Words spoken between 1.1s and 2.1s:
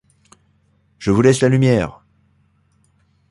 vous laisse la lumière.